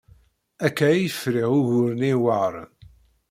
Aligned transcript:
Akka 0.65 0.83
ay 0.89 1.05
friɣ 1.21 1.49
ugur-nni 1.57 2.11
iweɛṛen. 2.15 2.69